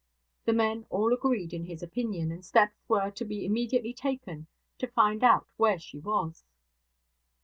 The 0.45 0.53
men 0.53 0.87
all 0.89 1.13
agreed 1.13 1.53
in 1.53 1.65
his 1.65 1.83
opinion, 1.83 2.31
and 2.31 2.43
steps 2.43 2.81
were 2.89 3.11
to 3.11 3.23
be 3.23 3.45
immediately 3.45 3.93
taken 3.93 4.47
to 4.79 4.87
find 4.87 5.23
out 5.23 5.45
where 5.57 5.77
she 5.77 5.99
was. 5.99 6.43